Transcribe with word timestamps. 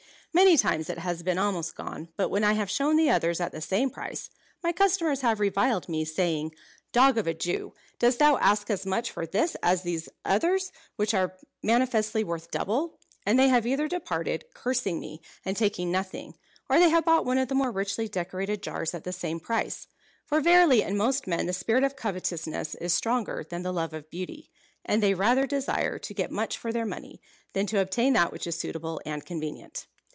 "Many 0.33 0.55
times 0.55 0.89
it 0.89 0.97
has 0.99 1.23
been 1.23 1.37
almost 1.37 1.75
gone, 1.75 2.07
but 2.15 2.29
when 2.29 2.45
I 2.45 2.53
have 2.53 2.71
shown 2.71 2.95
the 2.95 3.09
others 3.09 3.41
at 3.41 3.51
the 3.51 3.59
same 3.59 3.89
price, 3.89 4.29
my 4.63 4.71
customers 4.71 5.19
have 5.21 5.41
reviled 5.41 5.89
me, 5.89 6.05
saying, 6.05 6.55
'Dog 6.93 7.17
of 7.17 7.27
a 7.27 7.33
Jew, 7.33 7.73
dost 7.99 8.19
thou 8.19 8.37
ask 8.37 8.69
as 8.69 8.85
much 8.85 9.11
for 9.11 9.25
this 9.27 9.57
as 9.61 9.81
for 9.81 9.85
these 9.87 10.07
others 10.23 10.71
Which 10.95 11.13
are 11.13 11.37
manifestly 11.61 12.23
worth 12.23 12.49
double?' 12.49 12.97
and 13.25 13.37
they 13.37 13.49
have 13.49 13.67
either 13.67 13.89
departed, 13.89 14.45
cursing 14.53 15.01
me, 15.01 15.21
and 15.43 15.57
taking 15.57 15.91
nothing; 15.91 16.37
or 16.69 16.79
they 16.79 16.89
have 16.89 17.03
bought 17.03 17.25
one 17.25 17.37
of 17.37 17.49
the 17.49 17.55
more 17.55 17.71
richly 17.71 18.07
decorated 18.07 18.63
jars 18.63 18.93
at 18.93 19.03
the 19.03 19.11
same 19.11 19.41
price. 19.41 19.85
For 20.25 20.39
verily 20.39 20.81
in 20.81 20.95
most 20.95 21.27
men 21.27 21.45
the 21.45 21.51
spirit 21.51 21.83
of 21.83 21.97
covetousness 21.97 22.75
is 22.75 22.93
stronger 22.93 23.45
than 23.49 23.63
the 23.63 23.73
love 23.73 23.93
of 23.93 24.09
beauty, 24.09 24.49
and 24.85 25.03
they 25.03 25.13
rather 25.13 25.45
desire 25.45 25.99
to 25.99 26.13
get 26.13 26.31
much 26.31 26.57
for 26.57 26.71
their 26.71 26.85
money, 26.85 27.21
than 27.51 27.65
to 27.67 27.81
obtain 27.81 28.13
that 28.13 28.31
which 28.31 28.47
is 28.47 28.57
suitable 28.57 29.01
and 29.05 29.25
convenient." 29.25 29.87